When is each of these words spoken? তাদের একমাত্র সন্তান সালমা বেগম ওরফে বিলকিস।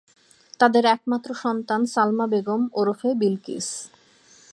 তাদের 0.59 0.83
একমাত্র 0.85 1.29
সন্তান 1.35 1.81
সালমা 1.85 2.25
বেগম 2.27 2.61
ওরফে 2.73 3.09
বিলকিস। 3.15 3.67